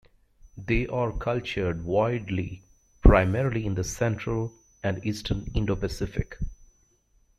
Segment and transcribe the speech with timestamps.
[0.57, 2.63] They are cultured widely
[3.03, 6.39] primarily in the central and eastern Indo-Pacific.